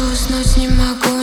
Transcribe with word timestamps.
уснуть, 0.00 0.56
не 0.56 0.68
могу. 0.68 1.21